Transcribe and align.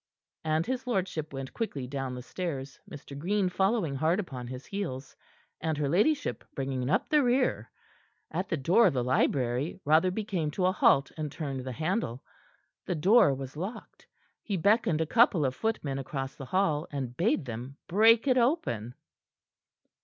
And 0.43 0.65
his 0.65 0.87
lordship 0.87 1.31
went 1.31 1.53
quickly 1.53 1.85
down 1.85 2.15
the 2.15 2.23
stairs, 2.23 2.79
Mr. 2.89 3.15
Green 3.15 3.49
following 3.49 3.93
hard 3.93 4.19
upon 4.19 4.47
his 4.47 4.65
heels, 4.65 5.15
and 5.59 5.77
her 5.77 5.87
ladyship 5.87 6.43
bringing 6.55 6.89
up 6.89 7.07
the 7.09 7.21
rear. 7.21 7.69
At 8.31 8.49
the 8.49 8.57
door 8.57 8.87
of 8.87 8.93
the 8.95 9.03
library 9.03 9.79
Rotherby 9.85 10.23
came 10.23 10.49
to 10.57 10.65
a 10.65 10.71
halt, 10.71 11.11
and 11.17 11.31
turned 11.31 11.59
the 11.59 11.71
handle. 11.71 12.23
The 12.87 12.95
door 12.95 13.35
was 13.35 13.55
locked. 13.55 14.07
He 14.41 14.57
beckoned 14.57 15.01
a 15.01 15.05
couple 15.05 15.45
of 15.45 15.53
footmen 15.53 15.99
across 15.99 16.33
the 16.35 16.45
hall, 16.45 16.87
and 16.91 17.15
bade 17.15 17.45
them 17.45 17.77
break 17.87 18.27
it 18.27 18.39
open. 18.39 18.95